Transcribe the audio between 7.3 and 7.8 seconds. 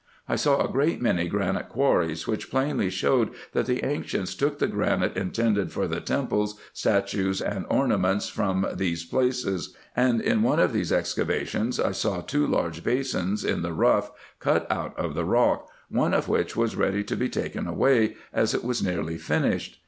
and